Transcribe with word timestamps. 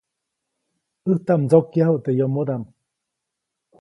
ʼÄjtaʼm 1.07 1.41
ndsokyajuʼt 1.45 2.03
teʼ 2.05 2.17
yomodaʼm. 2.19 2.63